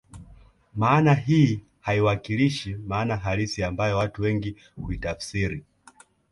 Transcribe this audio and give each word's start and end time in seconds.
Maana 0.75 1.13
hii 1.13 1.59
haiwakilishi 1.81 2.75
maana 2.75 3.17
halisi 3.17 3.63
ambayo 3.63 3.97
watu 3.97 4.21
wengi 4.21 4.55
huitafsiri 4.75 5.63